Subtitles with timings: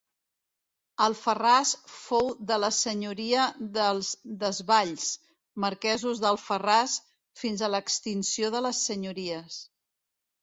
[1.07, 3.43] Alfarràs fou de la senyoria
[3.75, 4.09] dels
[4.43, 5.05] Desvalls,
[5.67, 6.95] marquesos d'Alfarràs,
[7.43, 9.59] fins a l'extinció de les senyories.